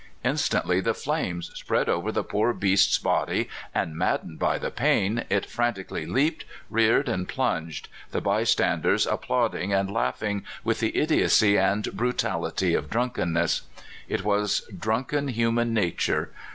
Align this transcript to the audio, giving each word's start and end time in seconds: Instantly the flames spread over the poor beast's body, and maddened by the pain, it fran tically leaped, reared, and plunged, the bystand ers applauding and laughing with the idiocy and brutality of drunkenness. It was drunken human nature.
Instantly 0.25 0.79
the 0.81 0.95
flames 0.95 1.51
spread 1.53 1.87
over 1.87 2.11
the 2.11 2.23
poor 2.23 2.53
beast's 2.53 2.97
body, 2.97 3.47
and 3.71 3.95
maddened 3.95 4.39
by 4.39 4.57
the 4.57 4.71
pain, 4.71 5.25
it 5.29 5.45
fran 5.45 5.73
tically 5.75 6.07
leaped, 6.11 6.43
reared, 6.71 7.07
and 7.07 7.27
plunged, 7.29 7.87
the 8.09 8.19
bystand 8.19 8.83
ers 8.83 9.05
applauding 9.05 9.73
and 9.73 9.91
laughing 9.93 10.43
with 10.63 10.79
the 10.79 10.97
idiocy 10.97 11.55
and 11.55 11.95
brutality 11.95 12.73
of 12.73 12.89
drunkenness. 12.89 13.61
It 14.09 14.23
was 14.23 14.65
drunken 14.75 15.27
human 15.27 15.71
nature. 15.71 16.31